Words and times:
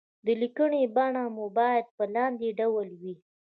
د 0.25 0.27
ليکنې 0.41 0.83
بڼه 0.95 1.23
مو 1.35 1.45
بايد 1.57 1.85
په 1.97 2.03
لاندې 2.15 2.47
ډول 2.59 2.87
وي. 3.01 3.13